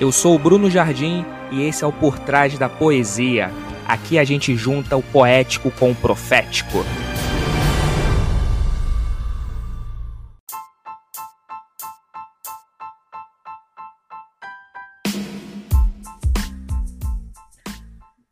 [0.00, 3.50] Eu sou o Bruno Jardim e esse é o Por Trás da Poesia.
[3.86, 6.78] Aqui a gente junta o poético com o profético.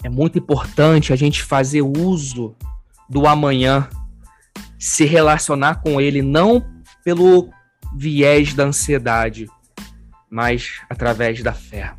[0.03, 2.57] É muito importante a gente fazer uso
[3.11, 3.91] do amanhã,
[4.79, 6.64] se relacionar com ele não
[7.05, 7.50] pelo
[7.95, 9.46] viés da ansiedade,
[10.30, 11.94] mas através da fé.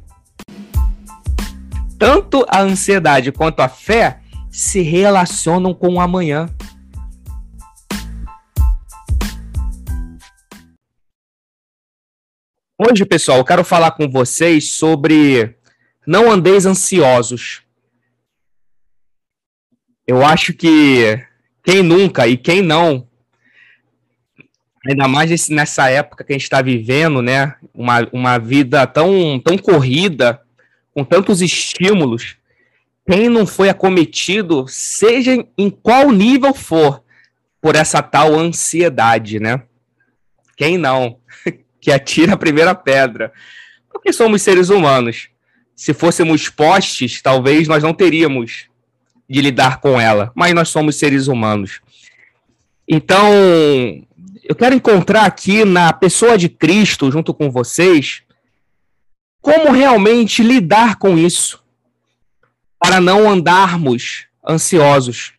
[1.97, 6.47] Tanto a ansiedade quanto a fé se relacionam com o amanhã.
[12.77, 15.57] Hoje, pessoal, eu quero falar com vocês sobre
[16.07, 17.61] não andeis ansiosos.
[20.07, 21.21] Eu acho que
[21.61, 23.08] quem nunca e quem não
[24.87, 27.55] ainda mais nessa época que a gente está vivendo, né?
[27.73, 30.41] Uma, uma vida tão, tão corrida,
[30.93, 32.37] com tantos estímulos.
[33.09, 37.03] Quem não foi acometido, seja em qual nível for,
[37.61, 39.63] por essa tal ansiedade, né?
[40.55, 41.17] Quem não?
[41.81, 43.33] que atira a primeira pedra.
[43.91, 45.29] Porque somos seres humanos.
[45.75, 48.67] Se fôssemos postes, talvez nós não teríamos
[49.29, 51.81] de lidar com ela, mas nós somos seres humanos.
[52.87, 53.31] Então,
[54.49, 58.23] eu quero encontrar aqui na pessoa de Cristo, junto com vocês,
[59.39, 61.63] como realmente lidar com isso,
[62.79, 65.33] para não andarmos ansiosos.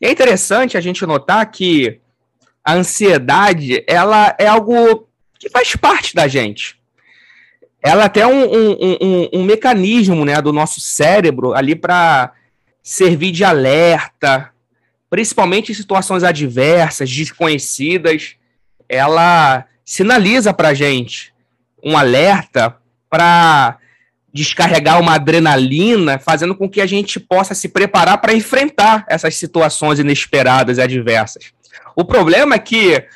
[0.00, 2.00] É interessante a gente notar que
[2.64, 5.06] a ansiedade ela é algo
[5.38, 6.80] que faz parte da gente.
[7.84, 12.32] Ela até um, um, um, um mecanismo né, do nosso cérebro ali para
[12.82, 14.50] servir de alerta,
[15.12, 18.36] principalmente em situações adversas, desconhecidas,
[18.88, 21.34] ela sinaliza para gente
[21.84, 22.78] um alerta
[23.10, 23.76] para
[24.32, 29.98] descarregar uma adrenalina, fazendo com que a gente possa se preparar para enfrentar essas situações
[29.98, 31.52] inesperadas e adversas.
[31.94, 33.06] O problema é que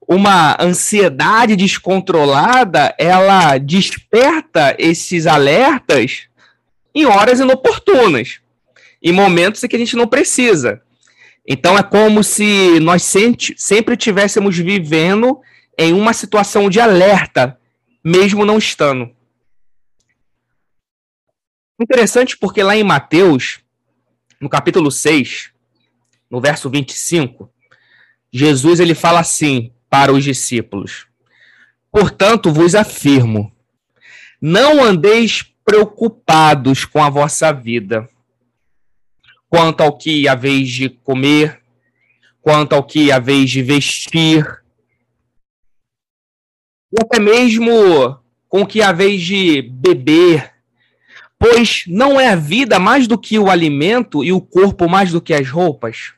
[0.00, 6.26] uma ansiedade descontrolada, ela desperta esses alertas
[6.92, 8.40] em horas inoportunas,
[9.00, 10.82] em momentos em que a gente não precisa.
[11.50, 15.40] Então é como se nós sempre estivéssemos vivendo
[15.78, 17.58] em uma situação de alerta,
[18.04, 19.10] mesmo não estando.
[21.80, 23.60] Interessante porque lá em Mateus,
[24.38, 25.50] no capítulo 6,
[26.30, 27.50] no verso 25,
[28.30, 31.06] Jesus ele fala assim para os discípulos:
[31.90, 33.50] Portanto vos afirmo,
[34.38, 38.06] não andeis preocupados com a vossa vida
[39.48, 41.60] quanto ao que a vez de comer,
[42.40, 44.44] quanto ao que a vez de vestir,
[46.92, 50.52] e até mesmo com o que a vez de beber,
[51.38, 55.20] pois não é a vida mais do que o alimento e o corpo mais do
[55.20, 56.14] que as roupas.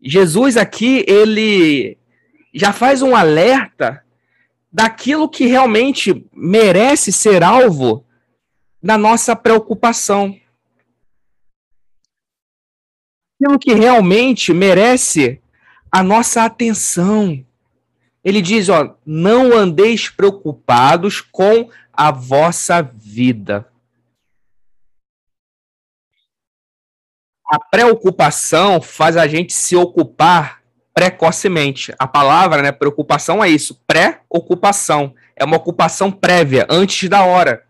[0.00, 1.98] Jesus aqui, ele
[2.54, 4.04] já faz um alerta
[4.70, 8.04] daquilo que realmente merece ser alvo
[8.82, 10.38] da nossa preocupação
[13.36, 15.40] aquilo que realmente merece
[15.92, 17.44] a nossa atenção.
[18.24, 23.66] Ele diz, ó, não andeis preocupados com a vossa vida.
[27.48, 31.94] A preocupação faz a gente se ocupar precocemente.
[31.98, 35.14] A palavra, né, preocupação é isso, pré-ocupação.
[35.36, 37.65] É uma ocupação prévia, antes da hora.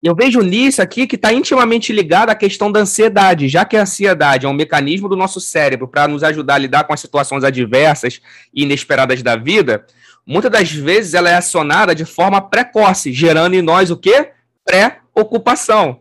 [0.00, 3.82] Eu vejo nisso aqui que está intimamente ligado à questão da ansiedade, já que a
[3.82, 7.42] ansiedade é um mecanismo do nosso cérebro para nos ajudar a lidar com as situações
[7.42, 8.20] adversas
[8.54, 9.84] e inesperadas da vida,
[10.24, 14.30] muitas das vezes ela é acionada de forma precoce, gerando em nós o quê?
[14.64, 15.98] Pré-ocupação.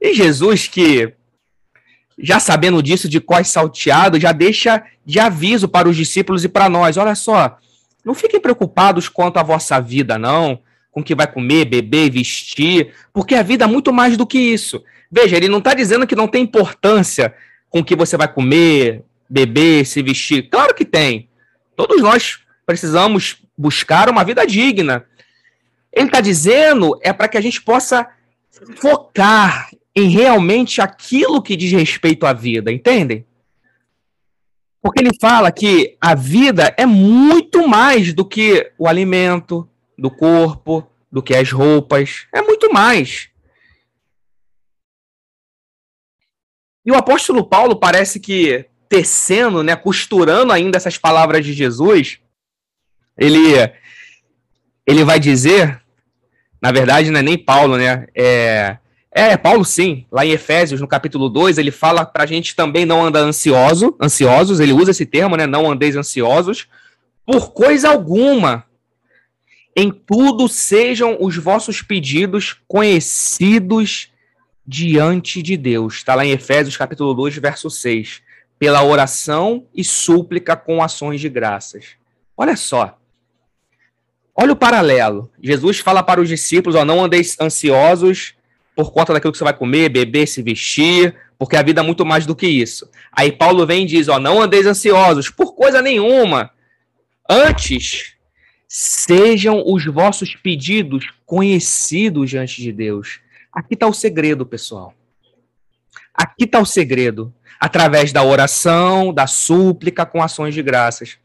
[0.00, 1.14] E Jesus, que
[2.18, 6.68] já sabendo disso de cós salteado, já deixa de aviso para os discípulos e para
[6.68, 7.56] nós: olha só,
[8.04, 10.60] não fiquem preocupados quanto à vossa vida, não
[10.98, 14.36] com o que vai comer, beber, vestir, porque a vida é muito mais do que
[14.36, 14.82] isso.
[15.10, 17.32] Veja, ele não está dizendo que não tem importância
[17.70, 20.50] com o que você vai comer, beber, se vestir.
[20.50, 21.28] Claro que tem.
[21.76, 25.04] Todos nós precisamos buscar uma vida digna.
[25.92, 28.08] Ele está dizendo é para que a gente possa
[28.76, 33.24] focar em realmente aquilo que diz respeito à vida, entendem?
[34.82, 39.68] Porque ele fala que a vida é muito mais do que o alimento,
[39.98, 42.26] do corpo, do que as roupas.
[42.32, 43.28] É muito mais.
[46.86, 52.18] E o apóstolo Paulo parece que tecendo, né, costurando ainda essas palavras de Jesus,
[53.16, 53.54] ele
[54.86, 55.82] ele vai dizer,
[56.62, 58.06] na verdade não é nem Paulo, né?
[58.14, 58.78] É,
[59.10, 62.86] é, Paulo sim, lá em Efésios, no capítulo 2, ele fala para a gente também
[62.86, 65.46] não andar ansioso, ansiosos, ele usa esse termo, né?
[65.46, 66.68] Não andeis ansiosos,
[67.26, 68.64] por coisa alguma.
[69.80, 74.10] Em tudo sejam os vossos pedidos conhecidos
[74.66, 75.94] diante de Deus.
[75.94, 78.20] Está lá em Efésios capítulo 2, verso 6.
[78.58, 81.90] Pela oração e súplica com ações de graças.
[82.36, 82.98] Olha só.
[84.34, 85.30] Olha o paralelo.
[85.40, 88.34] Jesus fala para os discípulos: ó, não andeis ansiosos
[88.74, 92.04] por conta daquilo que você vai comer, beber, se vestir, porque a vida é muito
[92.04, 92.90] mais do que isso.
[93.12, 96.50] Aí Paulo vem e diz: ó, não andeis ansiosos por coisa nenhuma.
[97.30, 98.17] Antes,
[98.68, 103.20] sejam os vossos pedidos conhecidos diante de Deus.
[103.50, 104.92] Aqui está o segredo, pessoal.
[106.12, 107.32] Aqui está o segredo.
[107.58, 111.18] Através da oração, da súplica, com ações de graças.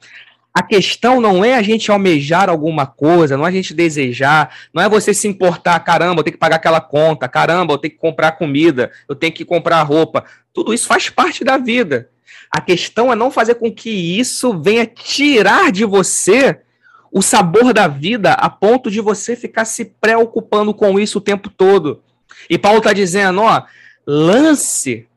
[0.53, 4.81] A questão não é a gente almejar alguma coisa, não é a gente desejar, não
[4.81, 7.99] é você se importar, caramba, eu tenho que pagar aquela conta, caramba, eu tenho que
[7.99, 10.23] comprar comida, eu tenho que comprar roupa.
[10.53, 12.09] Tudo isso faz parte da vida.
[12.51, 16.61] A questão é não fazer com que isso venha tirar de você
[17.13, 21.47] o sabor da vida a ponto de você ficar se preocupando com isso o tempo
[21.47, 22.01] todo.
[22.49, 23.63] E Paulo está dizendo, ó,
[24.05, 25.07] lance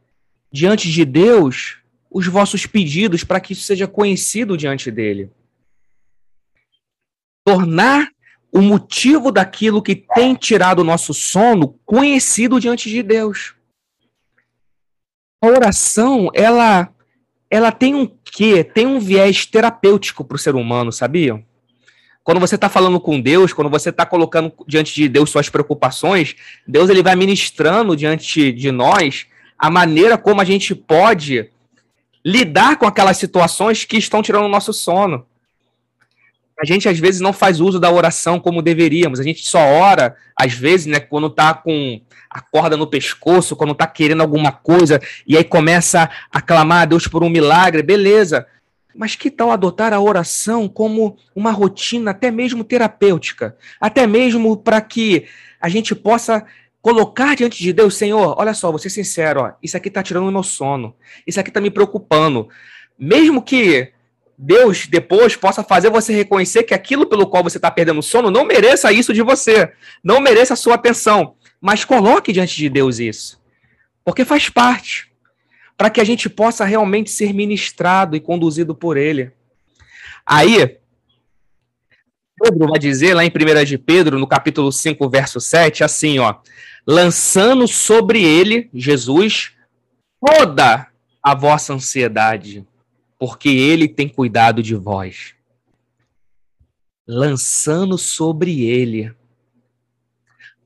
[0.52, 1.78] diante de Deus
[2.10, 5.30] os vossos pedidos para que isso seja conhecido diante dele.
[7.42, 8.10] Tornar
[8.52, 13.54] o motivo daquilo que tem tirado o nosso sono conhecido diante de Deus.
[15.42, 16.92] A oração, ela
[17.48, 18.62] ela tem um quê?
[18.62, 21.42] Tem um viés terapêutico para o ser humano, sabiam?
[22.26, 26.34] Quando você está falando com Deus, quando você está colocando diante de Deus suas preocupações,
[26.66, 31.48] Deus ele vai ministrando diante de nós a maneira como a gente pode
[32.24, 35.24] lidar com aquelas situações que estão tirando o nosso sono.
[36.60, 39.20] A gente às vezes não faz uso da oração como deveríamos.
[39.20, 43.72] A gente só ora, às vezes, né, quando tá com a corda no pescoço, quando
[43.72, 48.48] tá querendo alguma coisa, e aí começa a clamar a Deus por um milagre, beleza.
[48.96, 53.56] Mas que tal adotar a oração como uma rotina, até mesmo terapêutica?
[53.80, 55.26] Até mesmo para que
[55.60, 56.44] a gente possa
[56.80, 60.28] colocar diante de Deus, Senhor, olha só, vou ser sincero, ó, isso aqui está tirando
[60.28, 60.94] o meu sono,
[61.26, 62.48] isso aqui está me preocupando.
[62.96, 63.92] Mesmo que
[64.38, 68.30] Deus depois possa fazer você reconhecer que aquilo pelo qual você está perdendo o sono
[68.30, 69.72] não mereça isso de você,
[70.02, 73.42] não mereça a sua atenção, mas coloque diante de Deus isso,
[74.04, 75.10] porque faz parte,
[75.76, 79.30] para que a gente possa realmente ser ministrado e conduzido por Ele.
[80.24, 80.78] Aí,
[82.40, 86.36] Pedro vai dizer lá em 1 de Pedro, no capítulo 5, verso 7, assim, ó
[86.86, 89.52] lançando sobre ele, Jesus,
[90.20, 90.86] toda
[91.20, 92.64] a vossa ansiedade,
[93.18, 95.34] porque ele tem cuidado de vós.
[97.06, 99.12] Lançando sobre ele.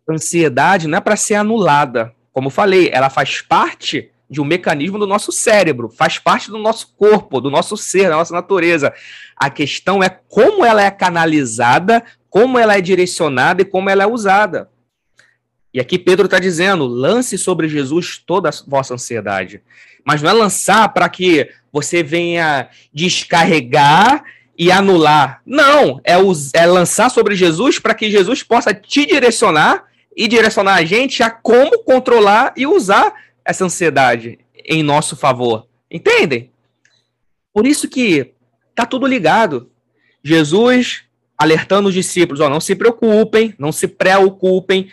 [0.08, 2.14] Ansiedade não é para ser anulada.
[2.32, 6.94] Como falei, ela faz parte de um mecanismo do nosso cérebro, faz parte do nosso
[6.96, 8.94] corpo, do nosso ser, da nossa natureza.
[9.36, 14.06] A questão é como ela é canalizada, como ela é direcionada e como ela é
[14.06, 14.70] usada.
[15.74, 19.62] E aqui Pedro está dizendo: lance sobre Jesus toda a vossa ansiedade.
[20.04, 24.24] Mas não é lançar para que você venha descarregar
[24.56, 25.40] e anular.
[25.44, 26.14] Não, é,
[26.54, 29.84] é lançar sobre Jesus para que Jesus possa te direcionar
[30.16, 33.12] e direcionar a gente a como controlar e usar
[33.44, 35.66] essa ansiedade em nosso favor.
[35.90, 36.50] Entendem?
[37.52, 38.32] Por isso que
[38.74, 39.70] tá tudo ligado.
[40.22, 41.04] Jesus
[41.36, 44.90] alertando os discípulos, ó, não se preocupem, não se preocupem,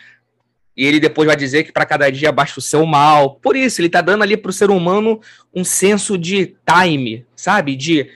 [0.78, 3.34] e ele depois vai dizer que para cada dia basta o seu mal.
[3.42, 5.20] Por isso, ele está dando ali para o ser humano
[5.52, 7.74] um senso de time, sabe?
[7.74, 8.08] De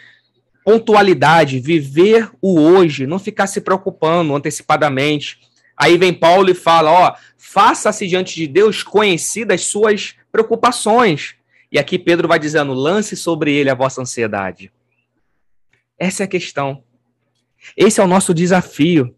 [0.64, 5.40] pontualidade, viver o hoje, não ficar se preocupando antecipadamente.
[5.76, 11.34] Aí vem Paulo e fala: ó, faça-se diante de Deus conhecidas suas preocupações.
[11.70, 14.72] E aqui Pedro vai dizendo: lance sobre ele a vossa ansiedade.
[15.98, 16.82] Essa é a questão.
[17.76, 19.14] Esse é o nosso desafio.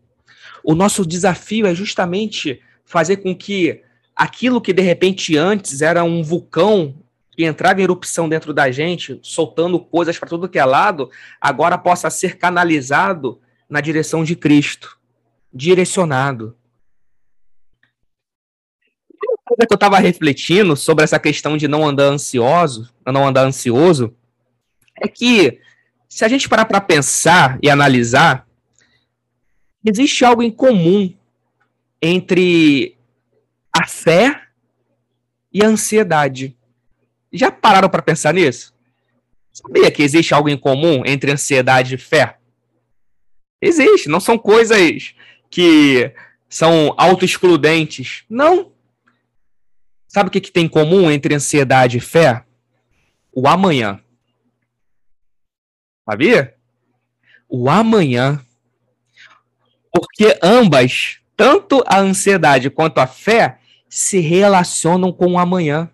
[0.62, 3.82] O nosso desafio é justamente fazer com que
[4.14, 6.94] aquilo que de repente antes era um vulcão
[7.36, 11.76] que entrava em erupção dentro da gente, soltando coisas para tudo que é lado, agora
[11.76, 14.98] possa ser canalizado na direção de Cristo,
[15.54, 16.56] direcionado.
[19.44, 24.16] Coisa que eu estava refletindo sobre essa questão de não andar ansioso, não andar ansioso,
[25.00, 25.60] é que
[26.08, 28.46] se a gente parar para pensar e analisar,
[29.84, 31.14] existe algo em comum
[32.00, 32.96] entre
[33.72, 34.48] a fé
[35.52, 36.56] e a ansiedade.
[37.32, 38.74] Já pararam para pensar nisso?
[39.52, 42.38] Sabia que existe algo em comum entre ansiedade e fé?
[43.60, 45.14] Existe, não são coisas
[45.54, 46.12] que
[46.48, 48.24] são autoexcludentes.
[48.28, 48.72] Não.
[50.08, 52.44] Sabe o que, que tem em comum entre ansiedade e fé?
[53.32, 54.00] O amanhã.
[56.04, 56.56] Sabia?
[57.48, 58.44] O amanhã.
[59.92, 65.88] Porque ambas, tanto a ansiedade quanto a fé, se relacionam com o amanhã.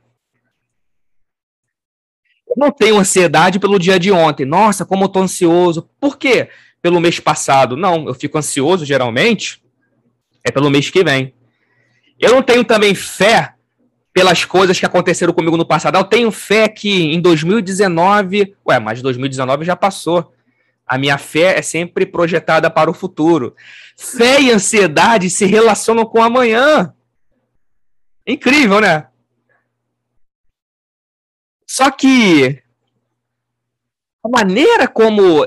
[2.49, 4.47] Eu não tenho ansiedade pelo dia de ontem.
[4.47, 5.91] Nossa, como eu tô ansioso.
[6.01, 6.49] Por quê?
[6.83, 7.77] Pelo mês passado.
[7.77, 9.61] Não, eu fico ansioso geralmente
[10.45, 11.35] é pelo mês que vem.
[12.19, 13.55] Eu não tenho também fé
[14.13, 15.97] pelas coisas que aconteceram comigo no passado.
[15.97, 18.57] Eu tenho fé que em 2019.
[18.67, 20.35] Ué, mas 2019 já passou.
[20.87, 23.55] A minha fé é sempre projetada para o futuro.
[23.97, 26.93] Fé e ansiedade se relacionam com amanhã.
[28.27, 29.07] Incrível, né?
[31.67, 32.61] Só que
[34.25, 35.47] a maneira como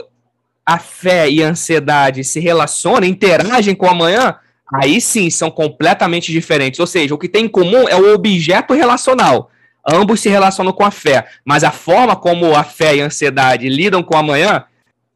[0.65, 4.37] a fé e a ansiedade se relacionam, interagem com amanhã,
[4.73, 6.79] aí sim são completamente diferentes.
[6.79, 9.51] Ou seja, o que tem em comum é o objeto relacional.
[9.85, 13.67] Ambos se relacionam com a fé, mas a forma como a fé e a ansiedade
[13.67, 14.65] lidam com o amanhã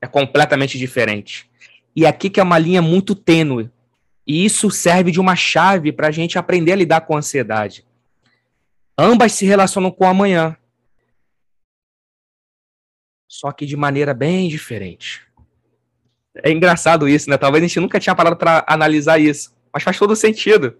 [0.01, 1.49] é completamente diferente.
[1.95, 3.69] E aqui que é uma linha muito tênue.
[4.25, 7.85] E isso serve de uma chave para a gente aprender a lidar com a ansiedade.
[8.97, 10.57] Ambas se relacionam com o amanhã,
[13.27, 15.26] só que de maneira bem diferente.
[16.43, 17.37] É engraçado isso, né?
[17.37, 20.75] Talvez a gente nunca tinha parado para analisar isso, mas faz todo sentido.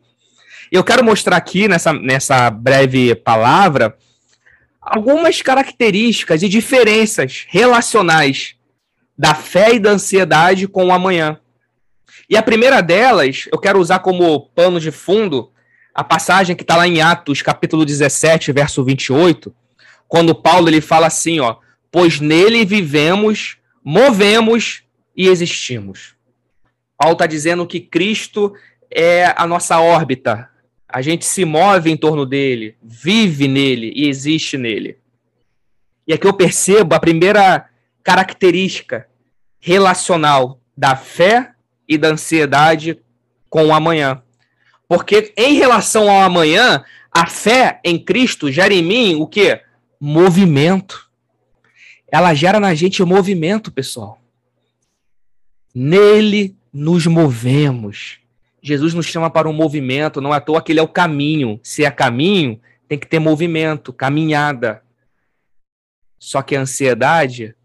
[0.71, 3.97] E eu quero mostrar aqui, nessa, nessa breve palavra,
[4.81, 8.55] algumas características e diferenças relacionais
[9.17, 11.39] da fé e da ansiedade com o amanhã.
[12.29, 15.51] E a primeira delas, eu quero usar como pano de fundo
[15.95, 19.53] a passagem que está lá em Atos, capítulo 17, verso 28,
[20.07, 21.55] quando Paulo ele fala assim, ó,
[21.91, 24.83] pois nele vivemos, movemos
[25.17, 26.15] e existimos.
[26.95, 28.53] Paulo está dizendo que Cristo
[28.89, 30.50] é a nossa órbita.
[30.88, 34.97] A gente se move em torno dele, vive nele e existe nele.
[36.07, 37.67] E aqui eu percebo a primeira
[38.03, 39.07] característica
[39.59, 41.51] relacional da fé
[41.88, 42.97] e da ansiedade
[43.50, 44.21] com o amanhã.
[44.88, 49.62] Porque em relação ao amanhã, a fé em Cristo gera em mim o quê?
[50.00, 51.09] Movimento.
[52.09, 54.21] Ela gera na gente movimento, pessoal.
[55.79, 58.17] Nele nos movemos.
[58.63, 61.60] Jesus nos chama para um movimento, não é à toa que ele é o caminho.
[61.62, 64.81] Se é caminho, tem que ter movimento, caminhada.
[66.17, 67.55] Só que a ansiedade,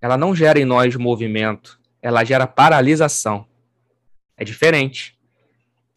[0.00, 3.44] ela não gera em nós movimento, ela gera paralisação.
[4.36, 5.18] É diferente.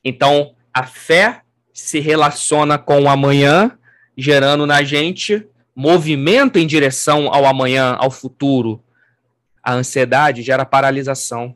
[0.03, 3.77] Então, a fé se relaciona com o amanhã,
[4.17, 8.83] gerando na gente movimento em direção ao amanhã, ao futuro,
[9.67, 11.53] a ansiedade gera paralisação.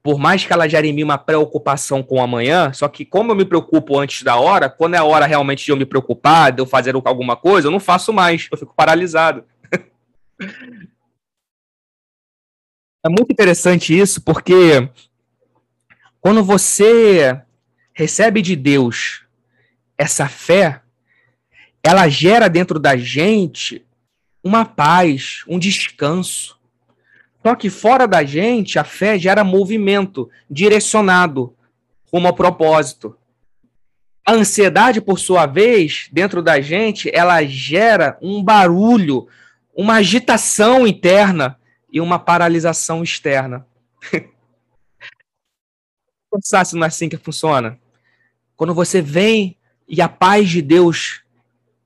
[0.00, 3.32] Por mais que ela gere em mim uma preocupação com o amanhã, só que como
[3.32, 6.52] eu me preocupo antes da hora, quando é a hora realmente de eu me preocupar,
[6.52, 9.44] de eu fazer alguma coisa, eu não faço mais, eu fico paralisado.
[13.04, 14.88] é muito interessante isso, porque
[16.20, 17.42] quando você
[17.92, 19.24] recebe de Deus
[19.98, 20.80] essa fé,
[21.82, 23.84] ela gera dentro da gente
[24.44, 26.57] uma paz, um descanso.
[27.42, 31.54] Só que fora da gente, a fé gera movimento direcionado
[32.12, 33.16] rumo ao propósito.
[34.26, 39.26] A ansiedade, por sua vez, dentro da gente, ela gera um barulho,
[39.74, 41.58] uma agitação interna
[41.90, 43.66] e uma paralisação externa.
[46.30, 47.78] Pensar se não é assim que funciona.
[48.54, 49.56] Quando você vem
[49.88, 51.22] e a paz de Deus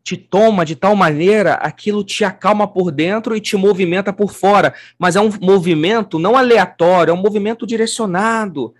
[0.02, 4.74] te toma de tal maneira, aquilo te acalma por dentro e te movimenta por fora.
[4.98, 8.74] Mas é um movimento não aleatório, é um movimento direcionado,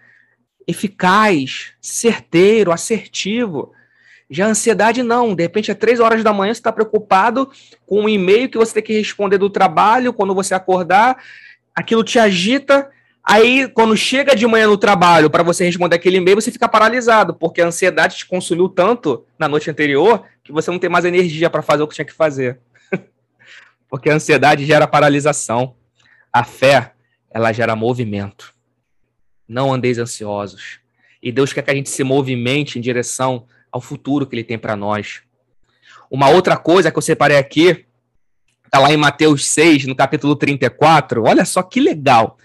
[0.66, 3.72] eficaz, certeiro, assertivo.
[4.28, 7.50] Já a ansiedade não, de repente é três horas da manhã você está preocupado
[7.86, 11.22] com um e-mail que você tem que responder do trabalho, quando você acordar,
[11.74, 12.90] aquilo te agita,
[13.24, 17.34] Aí, quando chega de manhã no trabalho para você responder aquele e-mail, você fica paralisado,
[17.34, 21.48] porque a ansiedade te consumiu tanto na noite anterior que você não tem mais energia
[21.48, 22.60] para fazer o que tinha que fazer.
[23.88, 25.76] porque a ansiedade gera paralisação.
[26.32, 26.92] A fé,
[27.30, 28.54] ela gera movimento.
[29.46, 30.80] Não andeis ansiosos.
[31.22, 34.58] E Deus quer que a gente se movimente em direção ao futuro que Ele tem
[34.58, 35.22] para nós.
[36.10, 37.86] Uma outra coisa que eu separei aqui,
[38.64, 41.22] está lá em Mateus 6, no capítulo 34.
[41.24, 42.38] Olha só que legal.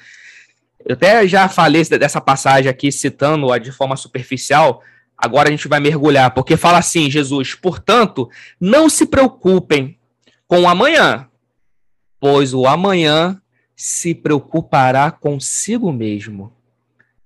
[0.85, 4.81] Eu até já falei dessa passagem aqui, citando-a de forma superficial.
[5.17, 9.97] Agora a gente vai mergulhar, porque fala assim, Jesus, portanto, não se preocupem
[10.47, 11.27] com o amanhã,
[12.19, 13.41] pois o amanhã
[13.75, 16.53] se preocupará consigo mesmo.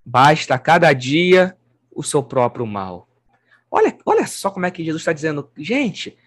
[0.06, 1.56] Basta cada dia
[1.94, 3.08] o seu próprio mal.
[3.70, 6.18] Olha, olha só como é que Jesus está dizendo, gente,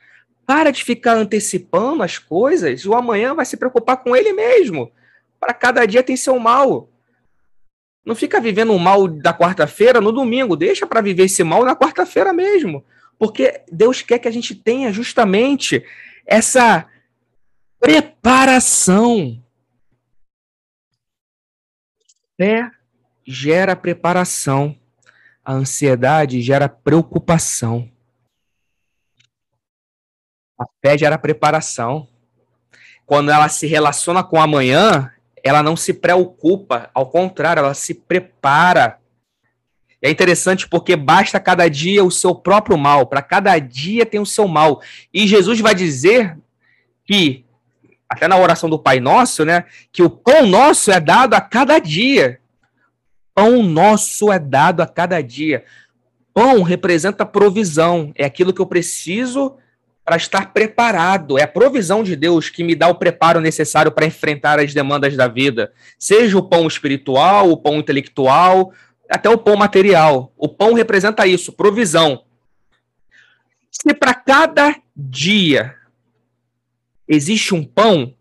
[0.47, 4.93] para de ficar antecipando as coisas, o amanhã vai se preocupar com ele mesmo.
[5.41, 6.89] Para cada dia tem seu mal.
[8.05, 11.75] Não fica vivendo o mal da quarta-feira no domingo, deixa para viver esse mal na
[11.75, 12.85] quarta-feira mesmo.
[13.19, 15.83] Porque Deus quer que a gente tenha justamente
[16.27, 16.87] essa
[17.81, 19.43] preparação.
[22.37, 22.71] Fé
[23.25, 24.79] gera preparação.
[25.43, 27.91] A ansiedade gera preocupação.
[30.59, 32.09] A fé gera preparação.
[33.07, 35.14] Quando ela se relaciona com amanhã,
[35.45, 38.99] ela não se preocupa, ao contrário, ela se prepara.
[40.01, 44.27] É interessante porque basta cada dia o seu próprio mal, para cada dia tem o
[44.27, 44.81] seu mal.
[45.13, 46.39] E Jesus vai dizer
[47.05, 47.45] que,
[48.09, 51.79] até na oração do Pai Nosso, né, que o pão nosso é dado a cada
[51.79, 52.41] dia.
[53.35, 55.65] Pão nosso é dado a cada dia.
[56.33, 59.57] Pão representa provisão, é aquilo que eu preciso
[60.05, 61.39] para estar preparado.
[61.39, 65.17] É a provisão de Deus que me dá o preparo necessário para enfrentar as demandas
[65.17, 65.73] da vida.
[65.99, 68.73] Seja o pão espiritual, o pão intelectual,
[69.09, 70.33] até o pão material.
[70.37, 72.25] O pão representa isso, provisão.
[73.71, 75.75] Se para cada dia
[77.09, 78.15] existe um pão,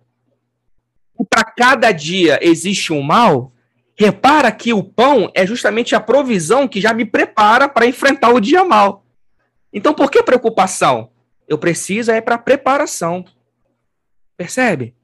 [1.20, 3.52] e para cada dia existe um mal,
[3.96, 8.40] repara que o pão é justamente a provisão que já me prepara para enfrentar o
[8.40, 9.06] dia mal.
[9.72, 11.13] Então, por que preocupação?
[11.48, 13.26] Eu preciso é para preparação.
[14.38, 14.96] Percebe?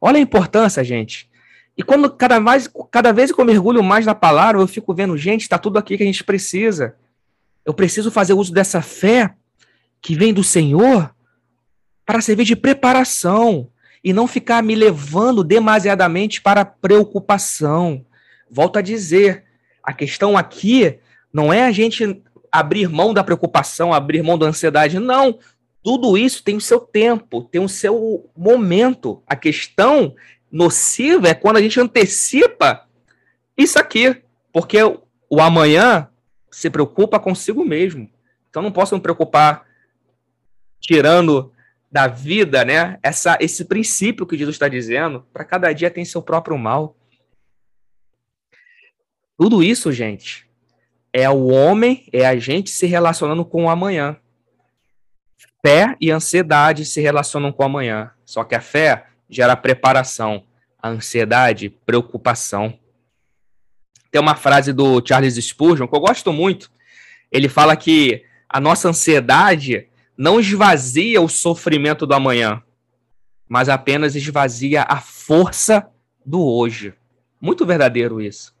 [0.00, 1.30] Olha a importância, gente.
[1.76, 5.16] E quando cada vez, cada vez que eu mergulho mais na palavra, eu fico vendo,
[5.16, 6.96] gente, está tudo aqui que a gente precisa.
[7.64, 9.34] Eu preciso fazer uso dessa fé
[10.00, 11.14] que vem do Senhor
[12.04, 13.70] para servir de preparação
[14.02, 18.04] e não ficar me levando demasiadamente para preocupação.
[18.50, 19.44] Volto a dizer,
[19.82, 20.98] a questão aqui
[21.32, 24.98] não é a gente abrir mão da preocupação, abrir mão da ansiedade.
[24.98, 25.38] Não.
[25.82, 29.22] Tudo isso tem o seu tempo, tem o seu momento.
[29.26, 30.14] A questão
[30.50, 32.86] nociva é quando a gente antecipa
[33.56, 36.08] isso aqui, porque o amanhã
[36.50, 38.10] se preocupa consigo mesmo.
[38.48, 39.64] Então não posso me preocupar
[40.80, 41.52] tirando
[41.90, 42.98] da vida, né?
[43.02, 46.96] Essa, esse princípio que Jesus está dizendo, para cada dia tem seu próprio mal.
[49.36, 50.46] Tudo isso, gente,
[51.12, 54.16] é o homem, é a gente se relacionando com o amanhã.
[55.64, 58.10] Fé e ansiedade se relacionam com amanhã.
[58.24, 60.44] Só que a fé gera preparação,
[60.82, 62.78] a ansiedade, preocupação.
[64.10, 66.70] Tem uma frase do Charles Spurgeon que eu gosto muito.
[67.30, 72.62] Ele fala que a nossa ansiedade não esvazia o sofrimento do amanhã,
[73.48, 75.88] mas apenas esvazia a força
[76.24, 76.94] do hoje.
[77.40, 78.54] Muito verdadeiro isso.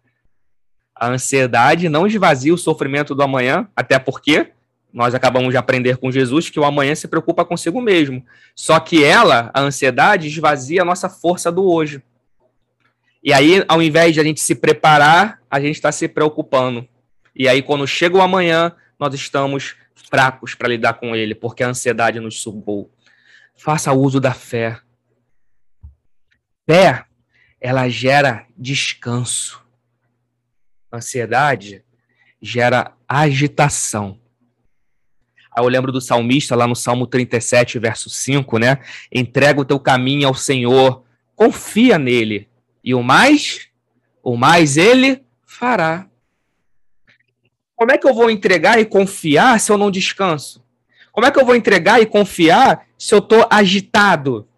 [0.94, 4.52] A ansiedade não esvazia o sofrimento do amanhã, até porque
[4.92, 8.24] nós acabamos de aprender com Jesus que o amanhã se preocupa consigo mesmo.
[8.54, 12.02] Só que ela, a ansiedade, esvazia a nossa força do hoje.
[13.22, 16.88] E aí, ao invés de a gente se preparar, a gente está se preocupando.
[17.36, 21.68] E aí, quando chega o amanhã, nós estamos fracos para lidar com ele, porque a
[21.68, 22.90] ansiedade nos sugou.
[23.54, 24.80] Faça uso da fé.
[26.68, 27.04] Fé,
[27.60, 29.62] ela gera descanso.
[30.92, 31.84] Ansiedade
[32.40, 34.18] gera agitação.
[35.56, 38.78] Eu lembro do salmista lá no Salmo 37, verso 5, né?
[39.12, 42.48] Entrega o teu caminho ao Senhor, confia nele,
[42.82, 43.68] e o mais,
[44.22, 46.08] o mais ele fará.
[47.74, 50.64] Como é que eu vou entregar e confiar se eu não descanso?
[51.12, 54.48] Como é que eu vou entregar e confiar se eu estou agitado?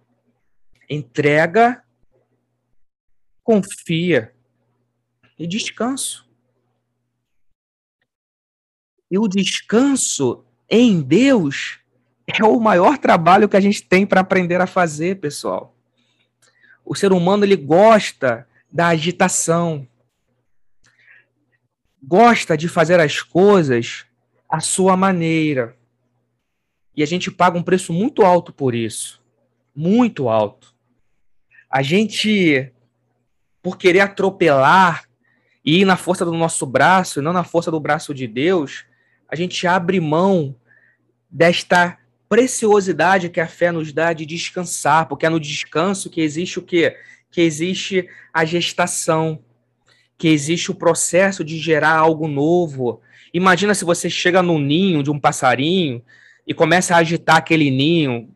[0.88, 1.83] Entrega,
[3.42, 4.33] confia
[5.38, 6.28] e descanso.
[9.11, 10.44] E o descanso
[10.75, 11.81] em Deus
[12.27, 15.77] é o maior trabalho que a gente tem para aprender a fazer, pessoal.
[16.83, 19.87] O ser humano ele gosta da agitação.
[22.03, 24.07] Gosta de fazer as coisas
[24.49, 25.77] à sua maneira.
[26.97, 29.23] E a gente paga um preço muito alto por isso.
[29.77, 30.75] Muito alto.
[31.69, 32.73] A gente,
[33.63, 35.05] por querer atropelar
[35.63, 38.87] e ir na força do nosso braço e não na força do braço de Deus,
[39.29, 40.57] a gente abre mão
[41.33, 46.59] desta preciosidade que a fé nos dá de descansar, porque é no descanso que existe
[46.59, 46.97] o quê?
[47.31, 49.40] Que existe a gestação,
[50.18, 53.01] que existe o processo de gerar algo novo.
[53.33, 56.03] Imagina se você chega no ninho de um passarinho
[56.47, 58.29] e começa a agitar aquele ninho.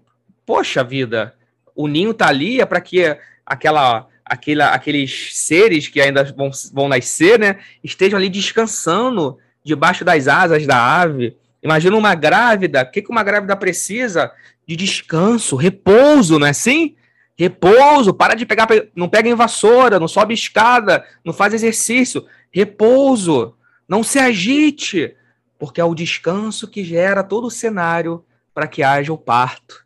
[0.44, 1.34] Poxa vida,
[1.74, 6.88] o ninho tá ali é para que aquela aquela, aqueles seres que ainda vão, vão
[6.88, 11.36] nascer, né, estejam ali descansando debaixo das asas da ave.
[11.66, 14.30] Imagina uma grávida, o que, uma grávida precisa?
[14.64, 16.94] De descanso, repouso, não é assim?
[17.36, 22.24] Repouso, para de pegar, não pega em vassoura, não sobe escada, não faz exercício.
[22.52, 23.56] Repouso,
[23.88, 25.16] não se agite,
[25.58, 28.24] porque é o descanso que gera todo o cenário
[28.54, 29.84] para que haja o parto.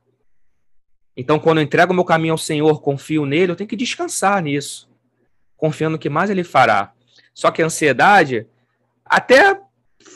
[1.16, 4.42] Então, quando eu entrego o meu caminho ao Senhor, confio nele, eu tenho que descansar
[4.42, 4.86] nisso,
[5.56, 6.92] confiando que mais ele fará.
[7.32, 8.46] Só que a ansiedade
[9.02, 9.58] até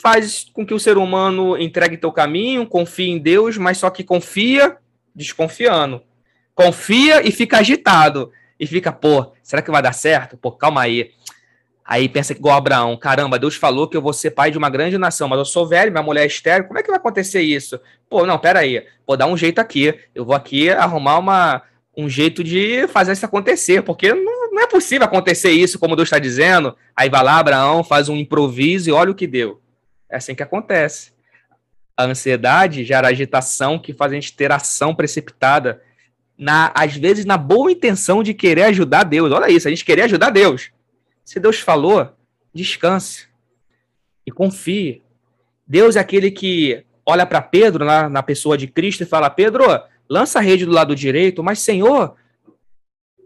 [0.02, 4.04] faz com que o ser humano entregue teu caminho, confie em Deus, mas só que
[4.04, 4.76] confia
[5.14, 6.02] desconfiando
[6.54, 8.30] confia e fica agitado.
[8.59, 10.37] E fica, pô, será que vai dar certo?
[10.37, 11.11] Pô, calma aí.
[11.85, 14.96] Aí pensa igual Abraão, caramba, Deus falou que eu vou ser pai de uma grande
[14.96, 17.78] nação, mas eu sou velho, minha mulher é estéril, como é que vai acontecer isso?
[18.09, 21.62] Pô, não, pera aí, pô, dá um jeito aqui, eu vou aqui arrumar uma,
[21.94, 26.07] um jeito de fazer isso acontecer, porque não, não é possível acontecer isso, como Deus
[26.07, 26.74] está dizendo.
[26.96, 29.61] Aí vai lá, Abraão, faz um improviso e olha o que deu.
[30.14, 31.12] É assim que acontece.
[31.96, 35.83] A ansiedade gera agitação que faz a gente ter ação precipitada
[36.38, 39.33] na, às vezes, na boa intenção de querer ajudar Deus.
[39.33, 40.70] Olha isso, a gente querer ajudar Deus.
[41.24, 42.12] Se Deus falou,
[42.55, 43.27] descanse
[44.24, 45.03] e confie.
[45.66, 49.64] Deus é aquele que olha para Pedro, na, na pessoa de Cristo, e fala: Pedro,
[50.09, 52.14] lança a rede do lado direito, mas Senhor,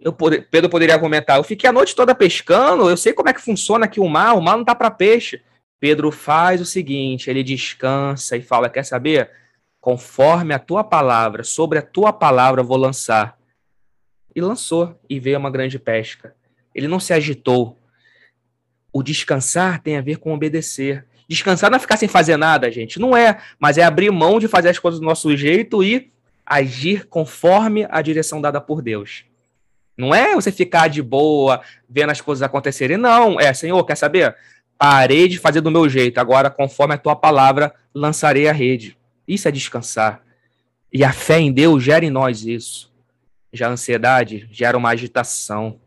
[0.00, 3.42] eu, Pedro poderia argumentar: eu fiquei a noite toda pescando, eu sei como é que
[3.42, 5.42] funciona aqui o mar, o mar não tá para peixe.
[5.80, 9.30] Pedro faz o seguinte: ele descansa e fala: quer saber?
[9.80, 13.38] conforme a tua palavra, sobre a tua palavra vou lançar.
[14.34, 16.34] E lançou, e veio uma grande pesca.
[16.74, 17.78] Ele não se agitou.
[18.92, 21.06] O descansar tem a ver com obedecer.
[21.28, 23.00] Descansar não é ficar sem fazer nada, gente.
[23.00, 26.12] Não é, mas é abrir mão de fazer as coisas do nosso jeito e
[26.44, 29.24] agir conforme a direção dada por Deus.
[29.96, 32.96] Não é você ficar de boa, vendo as coisas acontecerem.
[32.96, 34.36] Não, é, Senhor, quer saber?
[34.78, 36.18] Parei de fazer do meu jeito.
[36.18, 38.96] Agora, conforme a tua palavra, lançarei a rede.
[39.26, 40.22] Isso é descansar.
[40.92, 42.88] E a fé em Deus gera em nós isso.
[43.52, 45.80] Já a ansiedade gera uma agitação.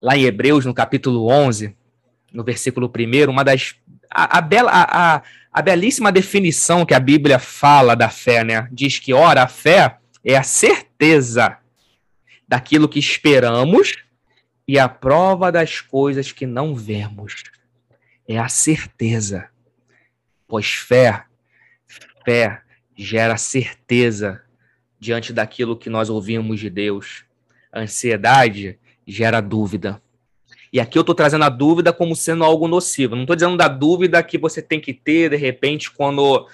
[0.00, 1.76] Lá em Hebreus, no capítulo 11,
[2.32, 3.74] no versículo 1, uma das.
[4.10, 8.68] A, a, bela, a, a belíssima definição que a Bíblia fala da fé, né?
[8.70, 11.58] Diz que, ora, a fé é a certeza
[12.46, 13.96] daquilo que esperamos
[14.66, 17.44] e a prova das coisas que não vemos.
[18.28, 19.48] É a certeza.
[20.46, 21.24] Pois fé,
[22.24, 22.62] fé
[22.94, 24.42] gera certeza
[24.98, 27.24] diante daquilo que nós ouvimos de Deus.
[27.72, 30.00] A ansiedade gera dúvida.
[30.72, 33.14] E aqui eu estou trazendo a dúvida como sendo algo nocivo.
[33.14, 36.48] Não estou dizendo da dúvida que você tem que ter, de repente, quando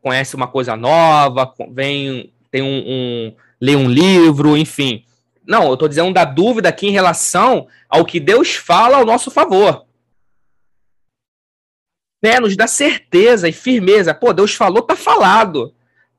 [0.00, 5.04] conhece uma coisa nova, vem tem um, um lê um livro, enfim.
[5.46, 9.30] Não, eu estou dizendo da dúvida aqui em relação ao que Deus fala ao nosso
[9.30, 9.84] favor.
[12.22, 14.14] Né, nos dá certeza e firmeza.
[14.14, 15.74] Pô, Deus falou, tá falado.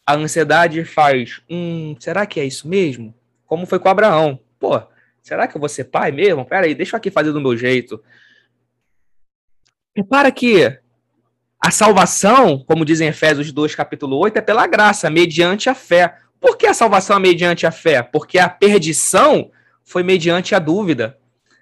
[0.05, 3.13] A ansiedade faz, hum, será que é isso mesmo?
[3.45, 4.39] Como foi com Abraão?
[4.59, 4.81] Pô,
[5.21, 6.45] será que eu vou ser pai mesmo?
[6.45, 8.01] Pera aí, deixa eu aqui fazer do meu jeito.
[9.95, 10.79] Repara que
[11.59, 16.15] a salvação, como dizem Efésios 2, capítulo 8, é pela graça, mediante a fé.
[16.39, 18.01] Por que a salvação é mediante a fé?
[18.01, 19.51] Porque a perdição
[19.83, 21.17] foi mediante a dúvida.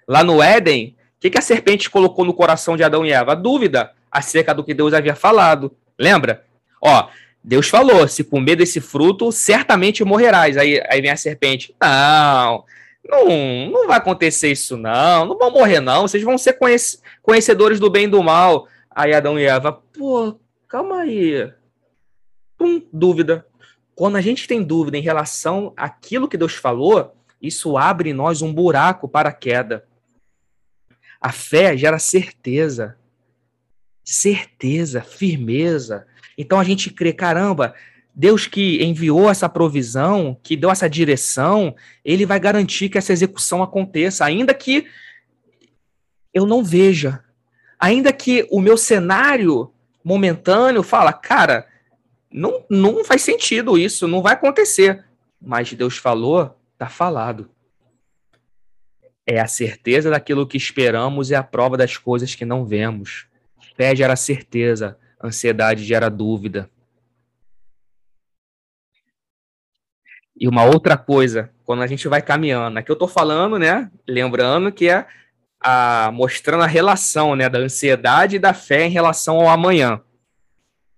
[0.08, 3.32] Lá no Éden, o que, que a serpente colocou no coração de Adão e Eva?
[3.32, 5.76] A dúvida acerca do que Deus havia falado.
[5.98, 6.44] Lembra?
[6.80, 7.08] Ó,
[7.44, 10.56] Deus falou: se comer desse fruto, certamente morrerás.
[10.56, 12.64] Aí, aí vem a serpente: não,
[13.10, 15.26] não, não vai acontecer isso, não.
[15.26, 16.02] Não vão morrer, não.
[16.02, 16.58] Vocês vão ser
[17.22, 18.68] conhecedores do bem e do mal.
[18.90, 21.52] Aí Adão e Eva, pô, calma aí.
[22.56, 23.46] Pum, dúvida.
[23.94, 28.42] Quando a gente tem dúvida em relação àquilo que Deus falou, isso abre em nós
[28.42, 29.84] um buraco para a queda.
[31.20, 32.96] A fé gera certeza,
[34.02, 36.06] certeza, firmeza.
[36.36, 37.74] Então a gente crê, caramba,
[38.14, 43.62] Deus que enviou essa provisão, que deu essa direção, ele vai garantir que essa execução
[43.62, 44.86] aconteça, ainda que
[46.32, 47.22] eu não veja,
[47.78, 49.72] ainda que o meu cenário
[50.04, 51.66] momentâneo fala, cara,
[52.30, 55.04] não, não faz sentido isso, não vai acontecer.
[55.40, 57.50] Mas Deus falou, tá falado.
[59.26, 63.26] É a certeza daquilo que esperamos e a prova das coisas que não vemos.
[63.76, 66.70] Fé gera certeza, ansiedade gera dúvida.
[70.40, 73.90] E uma outra coisa, quando a gente vai caminhando, aqui eu tô falando, né?
[74.08, 75.06] Lembrando que é
[75.60, 80.00] a, mostrando a relação né, da ansiedade e da fé em relação ao amanhã.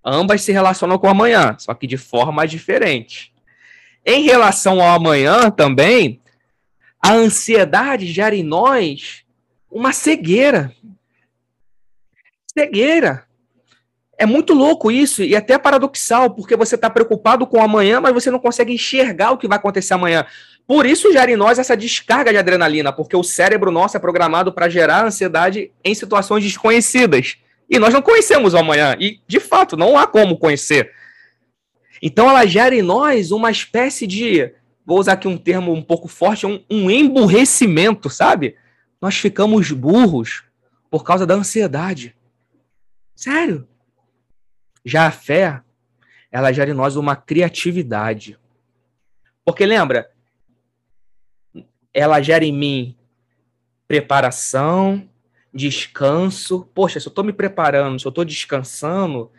[0.05, 3.33] Ambas se relacionam com o amanhã, só que de forma diferente.
[4.07, 6.21] Em relação ao amanhã também,
[7.01, 9.25] a ansiedade gera em nós
[9.69, 10.73] uma cegueira.
[12.57, 13.27] Cegueira.
[14.23, 18.31] É muito louco isso e até paradoxal, porque você está preocupado com amanhã, mas você
[18.31, 20.25] não consegue enxergar o que vai acontecer amanhã.
[20.65, 24.53] Por isso gera em nós essa descarga de adrenalina, porque o cérebro nosso é programado
[24.53, 27.39] para gerar ansiedade em situações desconhecidas.
[27.69, 30.93] E nós não conhecemos o amanhã, e de fato não há como conhecer.
[32.01, 34.53] Então ela gera em nós uma espécie de,
[34.87, 38.55] vou usar aqui um termo um pouco forte, um, um emburrecimento, sabe?
[39.01, 40.45] Nós ficamos burros
[40.89, 42.15] por causa da ansiedade.
[43.17, 43.67] Sério.
[44.85, 45.61] Já a fé,
[46.31, 48.39] ela gera em nós uma criatividade.
[49.45, 50.11] Porque lembra,
[51.93, 52.97] ela gera em mim
[53.87, 55.09] preparação,
[55.53, 56.69] descanso.
[56.75, 59.31] Poxa, se eu estou me preparando, se eu estou descansando,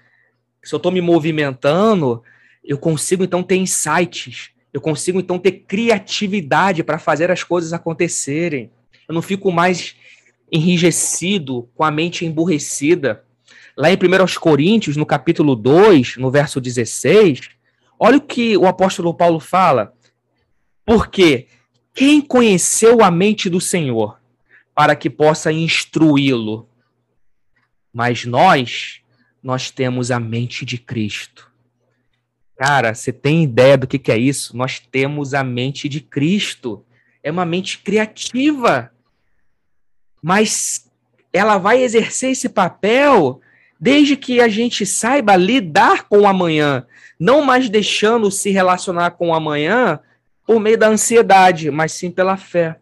[0.64, 2.24] se eu estou me movimentando,
[2.64, 8.72] eu consigo então ter insights, eu consigo então ter criatividade para fazer as coisas acontecerem.
[9.08, 9.96] Eu não fico mais
[10.52, 13.26] enrijecido, com a mente emburrecida.
[13.76, 17.50] Lá em 1 Coríntios, no capítulo 2, no verso 16,
[18.00, 19.94] olha o que o apóstolo Paulo fala.
[20.86, 21.48] Porque
[21.94, 24.20] quem conheceu a mente do Senhor
[24.76, 26.70] para que possa instruí-lo?
[27.92, 29.02] Mas nós,
[29.42, 31.52] nós temos a mente de Cristo.
[32.56, 34.56] Cara, você tem ideia do que, que é isso?
[34.56, 36.86] Nós temos a mente de Cristo.
[37.24, 38.92] É uma mente criativa.
[40.22, 40.90] Mas
[41.32, 43.42] ela vai exercer esse papel
[43.84, 46.88] desde que a gente saiba lidar com o amanhã,
[47.19, 50.00] não mais deixando se relacionar com o amanhã
[50.48, 52.78] por meio da ansiedade, mas sim pela fé.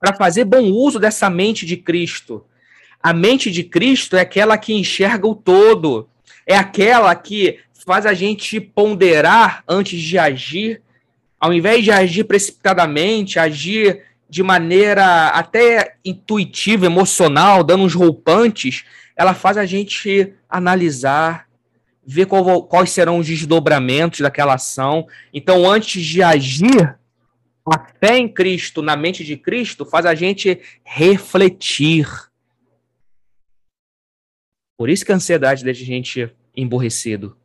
[0.00, 2.42] Para fazer bom uso dessa mente de Cristo.
[3.02, 6.08] A mente de Cristo é aquela que enxerga o todo,
[6.46, 10.80] é aquela que faz a gente ponderar antes de agir,
[11.38, 19.34] ao invés de agir precipitadamente, agir de maneira até intuitiva, emocional, dando uns roupantes, ela
[19.34, 21.48] faz a gente analisar,
[22.06, 25.06] ver qual, quais serão os desdobramentos daquela ação.
[25.32, 26.98] Então, antes de agir,
[27.66, 32.06] a fé em Cristo, na mente de Cristo, faz a gente refletir.
[34.76, 37.36] Por isso que a ansiedade deixa a gente emborrecido.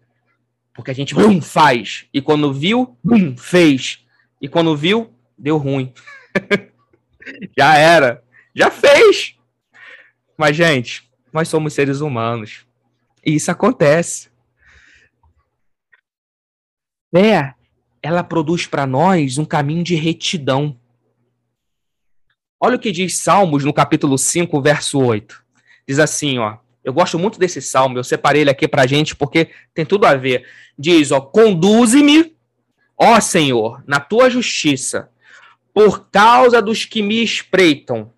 [0.73, 2.05] Porque a gente bum, faz.
[2.13, 4.05] E quando viu, bum, fez.
[4.41, 5.93] E quando viu, deu ruim.
[7.57, 8.23] Já era.
[8.55, 9.35] Já fez.
[10.37, 12.65] Mas, gente, nós somos seres humanos.
[13.25, 14.29] E isso acontece
[17.11, 17.55] fé,
[18.01, 20.77] ela produz para nós um caminho de retidão.
[22.59, 25.43] Olha o que diz Salmos no capítulo 5, verso 8.
[25.87, 26.57] Diz assim, ó.
[26.81, 30.15] Eu gosto muito desse salmo, eu separei ele aqui pra gente porque tem tudo a
[30.15, 30.47] ver.
[30.77, 32.35] Diz, ó, conduze-me,
[32.97, 35.09] ó Senhor, na tua justiça,
[35.73, 38.11] por causa dos que me espreitam.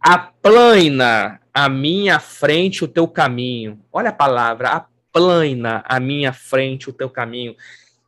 [0.00, 3.80] Aplana a minha frente o teu caminho.
[3.92, 7.56] Olha a palavra, aplana a minha frente o teu caminho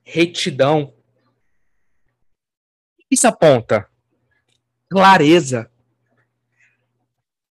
[0.05, 0.93] retidão.
[3.09, 3.89] Isso aponta
[4.89, 5.71] clareza.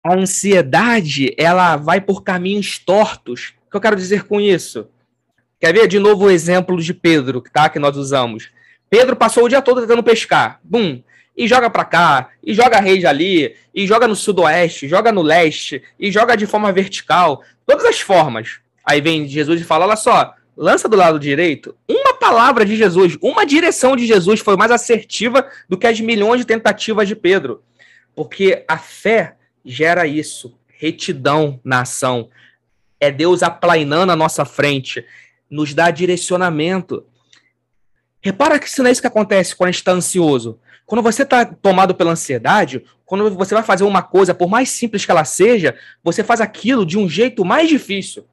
[0.04, 3.54] A ansiedade, ela vai por caminhos tortos.
[3.68, 4.90] O que eu quero dizer com isso?
[5.60, 8.50] Quer ver de novo o exemplo de Pedro, tá, que nós usamos?
[8.90, 10.60] Pedro passou o dia todo tentando pescar.
[10.64, 11.02] Bum!
[11.36, 15.82] E joga para cá, e joga rede ali, e joga no sudoeste, joga no leste,
[16.00, 17.44] e joga de forma vertical.
[17.66, 18.60] Todas as formas.
[18.86, 23.18] Aí vem Jesus e fala: olha só, lança do lado direito, uma palavra de Jesus,
[23.22, 27.64] uma direção de Jesus foi mais assertiva do que as milhões de tentativas de Pedro.
[28.16, 32.30] Porque a fé gera isso, retidão na ação.
[33.00, 35.06] É Deus aplainando a nossa frente,
[35.50, 37.06] nos dá direcionamento.
[38.22, 40.60] Repara que isso não é isso que acontece quando a gente está ansioso.
[40.92, 45.06] Quando você está tomado pela ansiedade, quando você vai fazer uma coisa, por mais simples
[45.06, 45.74] que ela seja,
[46.04, 48.26] você faz aquilo de um jeito mais difícil.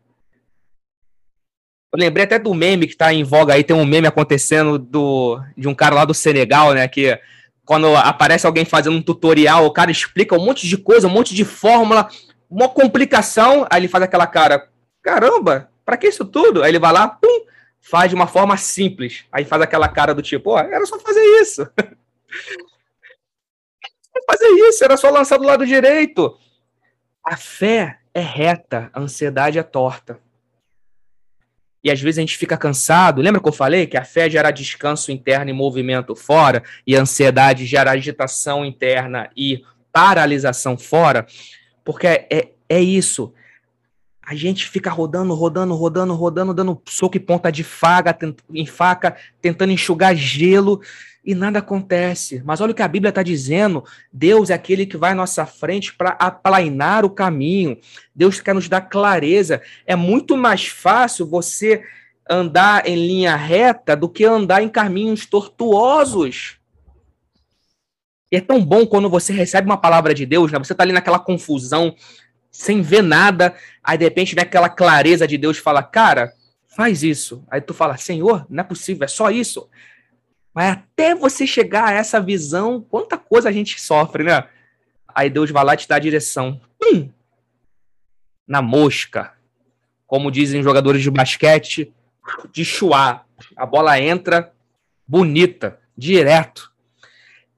[1.95, 5.41] Eu lembrei até do meme que está em voga aí, tem um meme acontecendo do,
[5.57, 6.89] de um cara lá do Senegal, né?
[6.89, 7.17] Que
[7.65, 11.37] quando aparece alguém fazendo um tutorial, o cara explica um monte de coisa, um monte
[11.37, 12.09] de fórmula,
[12.51, 14.69] uma complicação, aí ele faz aquela cara,
[15.01, 16.65] caramba, para que isso tudo?
[16.65, 17.45] Aí ele vai lá, pum,
[17.81, 19.27] faz de uma forma simples.
[19.31, 21.65] Aí faz aquela cara do tipo, ó, era só fazer isso.
[24.27, 26.39] fazer isso, era só lançar do lado direito.
[27.25, 30.21] A fé é reta, a ansiedade é torta
[31.83, 33.23] e às vezes a gente fica cansado.
[33.23, 37.01] Lembra que eu falei que a fé gera descanso interno e movimento fora, e a
[37.01, 41.27] ansiedade gera agitação interna e paralisação fora,
[41.85, 43.33] porque é, é, isso.
[44.23, 48.17] A gente fica rodando, rodando, rodando, rodando, dando soco e ponta de faca,
[48.53, 50.83] em faca, tentando enxugar gelo
[51.29, 52.41] e nada acontece.
[52.43, 55.45] Mas olha o que a Bíblia está dizendo: Deus é aquele que vai à nossa
[55.45, 57.77] frente para aplainar o caminho.
[58.15, 59.61] Deus quer nos dar clareza.
[59.87, 61.85] É muito mais fácil você
[62.31, 66.57] andar em linha reta do que andar em caminhos tortuosos.
[68.33, 70.59] E é tão bom quando você recebe uma palavra de Deus, né?
[70.59, 71.95] Você está ali naquela confusão,
[72.51, 76.33] sem ver nada, aí de repente vem aquela clareza de Deus fala, cara,
[76.75, 77.45] faz isso.
[77.51, 79.69] Aí tu fala, Senhor, não é possível, é só isso.
[80.55, 84.49] Mas até você chegar a essa visão, quanta coisa a gente sofre, né?
[85.15, 86.61] Aí Deus vai lá e te dá a direção.
[86.83, 87.09] Hum,
[88.47, 89.33] na mosca.
[90.07, 91.93] Como dizem jogadores de basquete,
[92.51, 93.25] de chuá.
[93.57, 94.53] A bola entra
[95.07, 96.73] bonita, direto.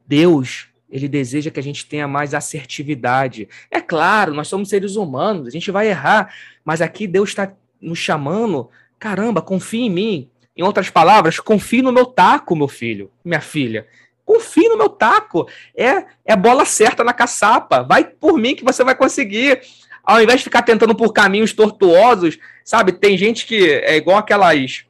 [0.07, 3.49] Deus, ele deseja que a gente tenha mais assertividade.
[3.71, 7.99] É claro, nós somos seres humanos, a gente vai errar, mas aqui Deus está nos
[7.99, 8.69] chamando.
[8.99, 10.31] Caramba, confie em mim.
[10.61, 13.87] Em outras palavras, confie no meu taco, meu filho, minha filha.
[14.27, 15.49] Confie no meu taco.
[15.75, 17.83] É, é bola certa na caçapa.
[17.83, 19.63] Vai por mim que você vai conseguir.
[20.05, 22.93] Ao invés de ficar tentando por caminhos tortuosos, sabe?
[22.93, 24.85] Tem gente que é igual aquelas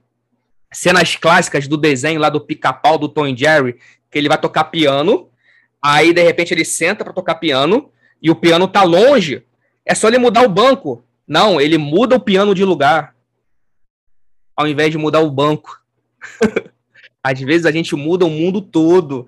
[0.72, 3.76] cenas clássicas do desenho lá do pica-pau do Tom Jerry,
[4.10, 5.30] que ele vai tocar piano,
[5.80, 9.44] aí de repente ele senta para tocar piano e o piano tá longe.
[9.86, 11.04] É só ele mudar o banco.
[11.28, 13.14] Não, ele muda o piano de lugar.
[14.60, 15.82] Ao invés de mudar o banco.
[17.24, 19.26] Às vezes a gente muda o mundo todo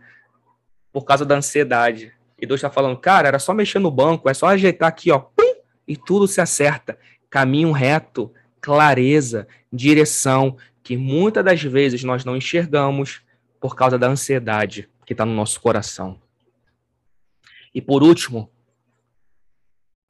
[0.92, 2.12] por causa da ansiedade.
[2.38, 5.18] E Deus está falando, cara, era só mexer no banco, é só ajeitar aqui, ó,
[5.18, 5.54] pum,
[5.88, 6.98] e tudo se acerta.
[7.30, 13.22] Caminho reto, clareza, direção, que muitas das vezes nós não enxergamos,
[13.58, 16.20] por causa da ansiedade que está no nosso coração.
[17.74, 18.50] E por último,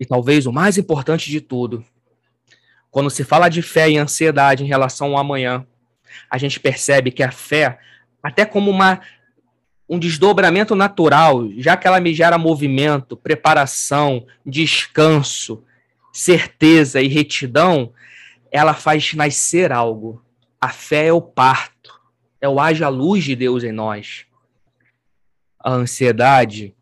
[0.00, 1.84] e talvez o mais importante de tudo,
[2.92, 5.66] quando se fala de fé e ansiedade em relação ao amanhã,
[6.30, 7.80] a gente percebe que a fé,
[8.22, 9.00] até como uma,
[9.88, 15.64] um desdobramento natural, já que ela me gera movimento, preparação, descanso,
[16.12, 17.92] certeza e retidão,
[18.52, 20.22] ela faz nascer algo.
[20.60, 21.72] A fé é o parto
[22.42, 24.26] é o haja luz de Deus em nós.
[25.60, 26.74] A ansiedade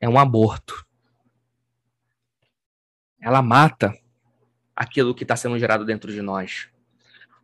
[0.00, 0.86] é um aborto.
[3.22, 3.96] Ela mata
[4.74, 6.66] aquilo que está sendo gerado dentro de nós.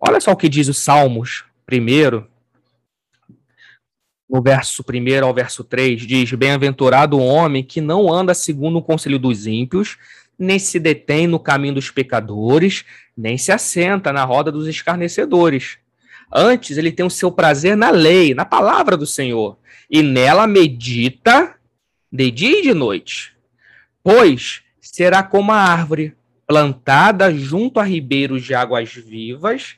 [0.00, 2.28] Olha só o que diz o Salmos, primeiro,
[4.28, 8.82] no verso 1 ao verso 3, diz: Bem-aventurado o homem que não anda segundo o
[8.82, 9.96] conselho dos ímpios,
[10.36, 12.84] nem se detém no caminho dos pecadores,
[13.16, 15.78] nem se assenta na roda dos escarnecedores.
[16.30, 19.56] Antes, ele tem o seu prazer na lei, na palavra do Senhor,
[19.88, 21.54] e nela medita
[22.12, 23.34] de dia e de noite.
[24.02, 24.62] Pois
[24.92, 29.76] será como a árvore plantada junto a ribeiros de águas vivas,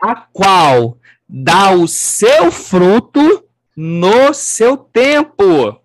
[0.00, 3.44] a qual dá o seu fruto
[3.76, 5.80] no seu tempo.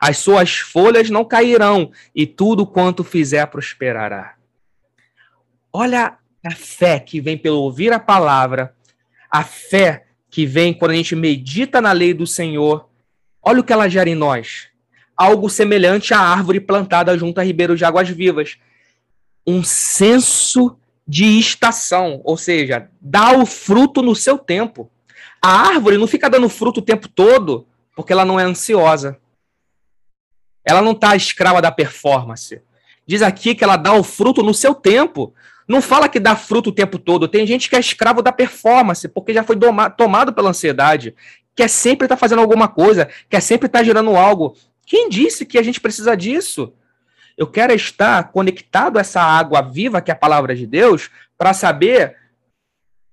[0.00, 4.34] As suas folhas não cairão, e tudo quanto fizer prosperará.
[5.72, 8.74] Olha a fé que vem pelo ouvir a palavra
[9.30, 12.88] a fé que vem quando a gente medita na lei do Senhor,
[13.42, 14.68] olha o que ela gera em nós.
[15.18, 18.56] Algo semelhante à árvore plantada junto a ribeiros de águas vivas.
[19.44, 24.90] Um senso de estação, ou seja, dá o fruto no seu tempo.
[25.42, 29.18] A árvore não fica dando fruto o tempo todo porque ela não é ansiosa.
[30.64, 32.62] Ela não está escrava da performance.
[33.06, 35.34] Diz aqui que ela dá o fruto no seu tempo.
[35.66, 37.26] Não fala que dá fruto o tempo todo.
[37.26, 39.56] Tem gente que é escravo da performance, porque já foi
[39.96, 41.14] tomado pela ansiedade,
[41.56, 44.54] quer sempre estar tá fazendo alguma coisa, quer sempre estar tá gerando algo.
[44.88, 46.72] Quem disse que a gente precisa disso?
[47.36, 51.52] Eu quero estar conectado a essa água viva, que é a palavra de Deus, para
[51.52, 52.16] saber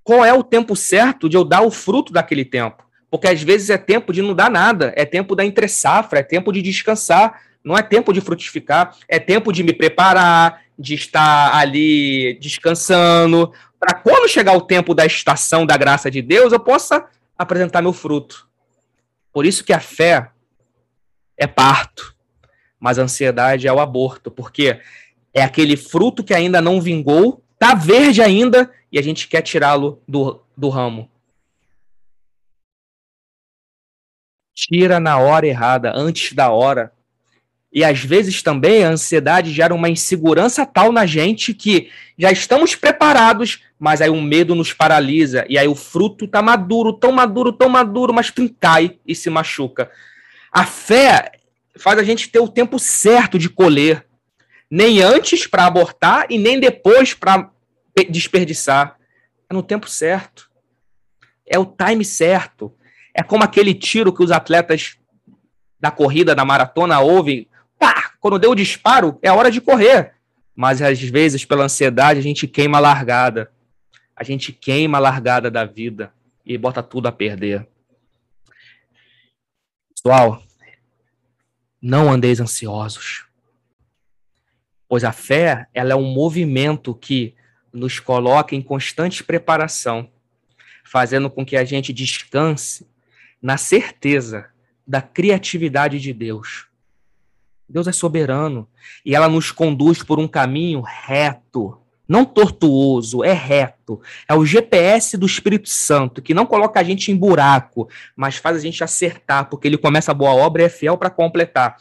[0.01, 2.85] qual é o tempo certo de eu dar o fruto daquele tempo.
[3.11, 6.23] Porque às vezes é tempo de não dar nada, é tempo da entre safra, é
[6.23, 11.55] tempo de descansar, não é tempo de frutificar, é tempo de me preparar, de estar
[11.55, 17.05] ali descansando, para quando chegar o tempo da estação da graça de Deus, eu possa
[17.37, 18.47] apresentar meu fruto.
[19.33, 20.29] Por isso que a fé
[21.37, 22.15] é parto,
[22.79, 24.79] mas a ansiedade é o aborto, porque
[25.33, 30.01] é aquele fruto que ainda não vingou, tá verde ainda e a gente quer tirá-lo
[30.07, 31.09] do, do ramo.
[34.53, 36.93] Tira na hora errada, antes da hora.
[37.73, 42.73] E às vezes também a ansiedade gera uma insegurança tal na gente que já estamos
[42.73, 45.45] preparados, mas aí o medo nos paralisa.
[45.49, 48.31] E aí o fruto tá maduro, tão maduro, tão maduro, mas
[48.61, 49.91] cai e se machuca.
[50.55, 51.33] A fé
[51.77, 54.07] faz a gente ter o tempo certo de colher,
[54.71, 57.51] nem antes para abortar e nem depois para
[58.09, 58.97] desperdiçar.
[59.49, 60.49] É no tempo certo.
[61.45, 62.73] É o time certo.
[63.13, 64.97] É como aquele tiro que os atletas
[65.77, 67.49] da corrida, da maratona ouvem.
[67.77, 70.13] Pá, quando deu o disparo, é hora de correr.
[70.55, 73.51] Mas às vezes, pela ansiedade, a gente queima a largada.
[74.15, 76.13] A gente queima a largada da vida
[76.45, 77.67] e bota tudo a perder.
[80.05, 80.43] Pessoal,
[81.81, 83.25] não andeis ansiosos.
[84.87, 87.33] Pois a fé, ela é um movimento que
[87.73, 90.07] nos coloca em constante preparação,
[90.83, 92.87] fazendo com que a gente descanse
[93.41, 94.51] na certeza
[94.85, 96.67] da criatividade de Deus.
[97.67, 98.69] Deus é soberano
[99.03, 104.01] e ela nos conduz por um caminho reto, não tortuoso, é reto.
[104.27, 108.57] É o GPS do Espírito Santo, que não coloca a gente em buraco, mas faz
[108.57, 111.77] a gente acertar, porque ele começa a boa obra e é fiel para completar.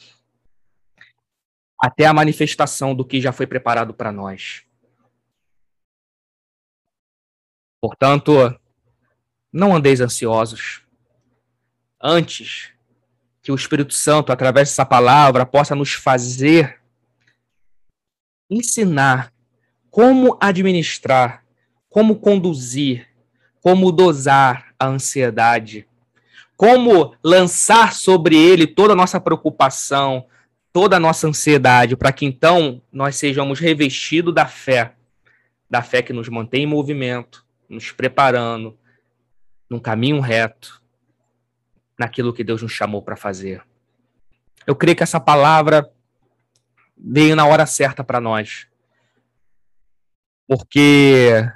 [1.79, 4.65] Até a manifestação do que já foi preparado para nós.
[7.83, 8.59] Portanto,
[9.53, 10.83] não andeis ansiosos.
[12.01, 12.73] Antes
[13.43, 16.81] que o Espírito Santo, através dessa palavra, possa nos fazer
[18.51, 19.34] ensinar
[19.95, 21.45] como administrar,
[21.89, 23.07] como conduzir,
[23.61, 25.87] como dosar a ansiedade,
[26.57, 30.27] como lançar sobre ele toda a nossa preocupação,
[30.73, 34.97] toda a nossa ansiedade, para que então nós sejamos revestidos da fé,
[35.71, 38.77] da fé que nos mantém em movimento, nos preparando
[39.71, 40.83] num caminho reto,
[41.97, 43.63] naquilo que Deus nos chamou para fazer.
[44.67, 45.89] Eu creio que essa palavra
[46.99, 48.67] veio na hora certa para nós
[50.47, 51.47] porque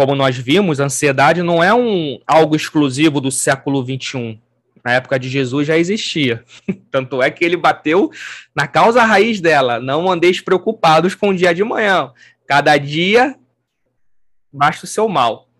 [0.00, 4.40] como nós vimos, a ansiedade não é um algo exclusivo do século 21.
[4.82, 6.42] Na época de Jesus já existia.
[6.90, 8.10] Tanto é que ele bateu
[8.54, 9.78] na causa raiz dela.
[9.78, 12.14] Não andeis preocupados com o dia de manhã.
[12.46, 13.36] Cada dia
[14.50, 15.50] basta o seu mal.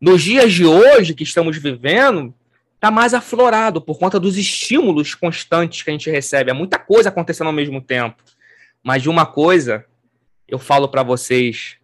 [0.00, 2.32] Nos dias de hoje que estamos vivendo,
[2.76, 6.52] está mais aflorado por conta dos estímulos constantes que a gente recebe.
[6.52, 8.22] É muita coisa acontecendo ao mesmo tempo.
[8.84, 9.84] Mas de uma coisa
[10.52, 11.78] eu falo para vocês,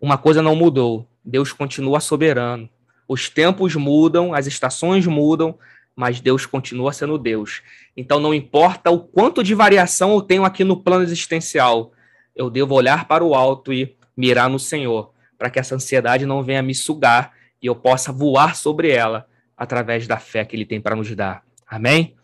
[0.00, 1.08] uma coisa não mudou.
[1.24, 2.70] Deus continua soberano.
[3.08, 5.58] Os tempos mudam, as estações mudam,
[5.96, 7.62] mas Deus continua sendo Deus.
[7.96, 11.90] Então não importa o quanto de variação eu tenho aqui no plano existencial,
[12.32, 16.44] eu devo olhar para o alto e mirar no Senhor, para que essa ansiedade não
[16.44, 20.80] venha me sugar e eu possa voar sobre ela através da fé que ele tem
[20.80, 21.42] para nos dar.
[21.66, 22.14] Amém?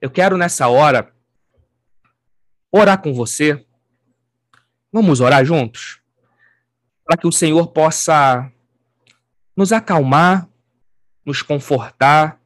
[0.00, 1.12] Eu quero nessa hora
[2.72, 3.64] orar com você
[4.96, 6.00] Vamos orar juntos?
[7.04, 8.50] Para que o Senhor possa
[9.54, 10.48] nos acalmar,
[11.22, 12.40] nos confortar,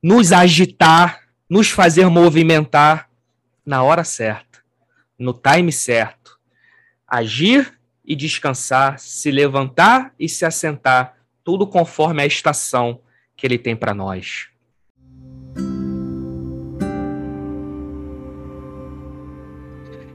[0.00, 3.10] nos agitar, nos fazer movimentar
[3.66, 4.60] na hora certa,
[5.18, 6.38] no time certo.
[7.04, 13.00] Agir e descansar, se levantar e se assentar, tudo conforme a estação
[13.36, 14.48] que ele tem para nós.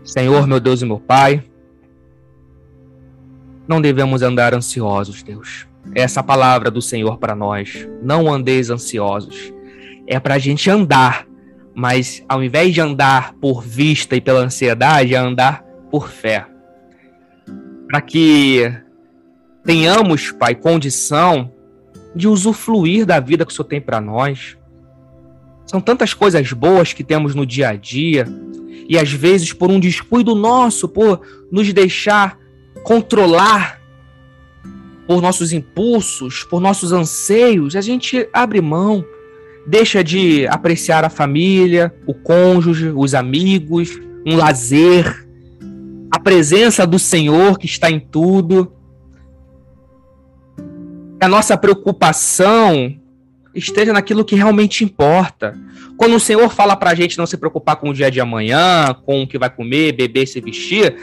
[0.03, 1.43] Senhor, meu Deus e meu Pai,
[3.67, 5.65] não devemos andar ansiosos, Deus.
[5.95, 7.87] Essa palavra do Senhor para nós.
[8.01, 9.53] Não andeis ansiosos.
[10.05, 11.25] É para a gente andar,
[11.73, 16.45] mas ao invés de andar por vista e pela ansiedade, é andar por fé.
[17.87, 18.73] Para que
[19.63, 21.51] tenhamos, Pai, condição
[22.15, 24.57] de usufruir da vida que o Senhor tem para nós.
[25.73, 28.27] São tantas coisas boas que temos no dia a dia,
[28.87, 31.21] e às vezes por um descuido nosso, por
[31.51, 32.37] nos deixar
[32.83, 33.81] controlar
[35.07, 39.03] por nossos impulsos, por nossos anseios, a gente abre mão,
[39.65, 45.27] deixa de apreciar a família, o cônjuge, os amigos, um lazer,
[46.11, 48.71] a presença do Senhor que está em tudo.
[51.19, 52.95] A nossa preocupação
[53.55, 55.57] esteja naquilo que realmente importa.
[55.97, 58.95] Quando o Senhor fala para a gente não se preocupar com o dia de amanhã,
[59.05, 60.95] com o que vai comer, beber, se vestir,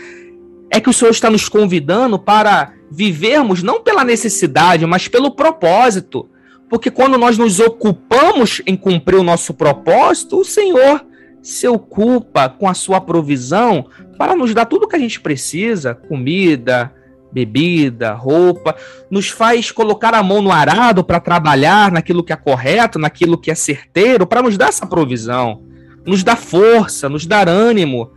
[0.71, 6.29] é que o Senhor está nos convidando para vivermos não pela necessidade, mas pelo propósito.
[6.69, 11.05] Porque quando nós nos ocupamos em cumprir o nosso propósito, o Senhor
[11.43, 13.87] se ocupa com a sua provisão
[14.19, 16.93] para nos dar tudo o que a gente precisa: comida,
[17.33, 18.75] bebida, roupa,
[19.11, 23.51] nos faz colocar a mão no arado para trabalhar naquilo que é correto, naquilo que
[23.51, 25.63] é certeiro, para nos dar essa provisão,
[26.05, 28.11] nos dar força, nos dar ânimo.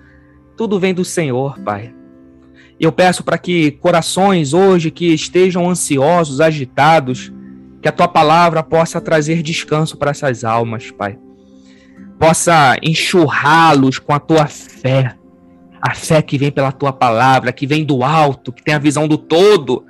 [0.57, 1.93] Tudo vem do Senhor, Pai.
[2.79, 7.31] Eu peço para que corações hoje que estejam ansiosos, agitados,
[7.81, 11.17] que a tua palavra possa trazer descanso para essas almas, Pai.
[12.19, 15.15] possa enxurrá-los com a tua fé.
[15.85, 19.05] A fé que vem pela tua palavra, que vem do alto, que tem a visão
[19.05, 19.85] do todo,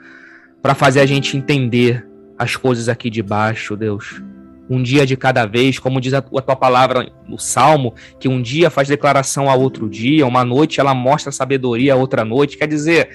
[0.60, 2.04] para fazer a gente entender
[2.36, 4.20] as coisas aqui de baixo, Deus.
[4.68, 8.72] Um dia de cada vez, como diz a tua palavra no Salmo, que um dia
[8.72, 12.58] faz declaração a outro dia, uma noite ela mostra sabedoria a outra noite.
[12.58, 13.10] Quer dizer,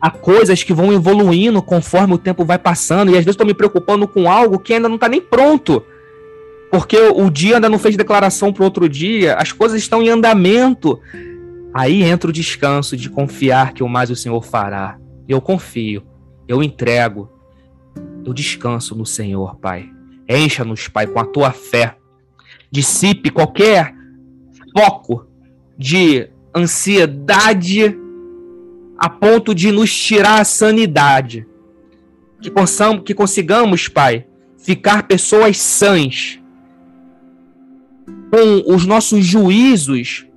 [0.00, 3.54] há coisas que vão evoluindo conforme o tempo vai passando, e às vezes estou me
[3.54, 5.82] preocupando com algo que ainda não está nem pronto.
[6.70, 11.00] Porque o dia ainda não fez declaração para outro dia, as coisas estão em andamento.
[11.72, 14.98] Aí entra o descanso de confiar que o mais o Senhor fará.
[15.28, 16.02] Eu confio,
[16.46, 17.30] eu entrego,
[18.24, 19.90] eu descanso no Senhor, Pai.
[20.28, 21.96] Encha-nos, Pai, com a tua fé.
[22.70, 23.94] Dissipe qualquer
[24.76, 25.26] foco
[25.76, 27.96] de ansiedade
[28.98, 31.46] a ponto de nos tirar a sanidade.
[32.40, 34.26] Que, possamos, que consigamos, Pai,
[34.58, 36.40] ficar pessoas sãs,
[38.30, 40.27] com os nossos juízos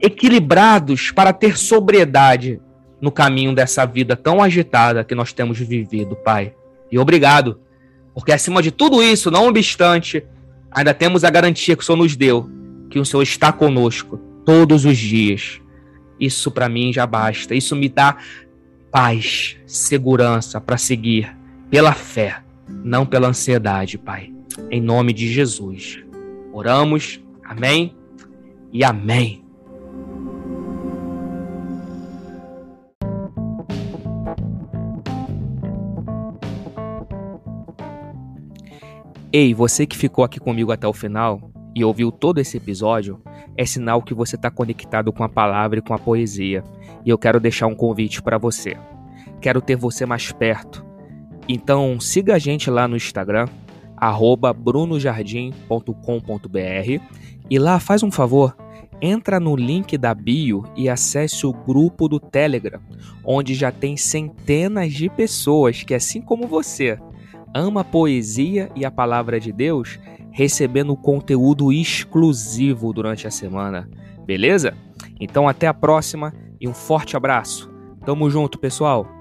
[0.00, 2.60] equilibrados para ter sobriedade
[3.00, 6.54] no caminho dessa vida tão agitada que nós temos vivido, Pai.
[6.90, 7.60] E obrigado,
[8.14, 10.24] porque acima de tudo isso, não obstante,
[10.70, 12.48] ainda temos a garantia que o Senhor nos deu,
[12.90, 15.60] que o Senhor está conosco todos os dias
[16.20, 17.54] isso para mim já basta.
[17.54, 18.18] Isso me dá
[18.92, 21.34] paz, segurança para seguir
[21.70, 24.30] pela fé, não pela ansiedade, Pai.
[24.70, 26.04] Em nome de Jesus.
[26.52, 27.20] Oramos.
[27.42, 27.96] Amém
[28.72, 29.42] e amém.
[39.32, 43.22] Ei, você que ficou aqui comigo até o final e ouviu todo esse episódio,
[43.56, 46.64] é sinal que você está conectado com a palavra e com a poesia.
[47.04, 48.76] E eu quero deixar um convite para você.
[49.40, 50.84] Quero ter você mais perto.
[51.48, 53.46] Então siga a gente lá no Instagram,
[54.56, 57.02] brunojardim.com.br
[57.48, 58.56] e lá faz um favor,
[59.00, 62.80] entra no link da bio e acesse o grupo do Telegram,
[63.24, 66.98] onde já tem centenas de pessoas que, assim como você,
[67.54, 69.98] ama a poesia e a palavra de Deus
[70.32, 73.88] recebendo conteúdo exclusivo durante a semana,
[74.24, 74.74] beleza?
[75.20, 77.70] Então até a próxima e um forte abraço.
[78.04, 79.19] Tamo junto, pessoal!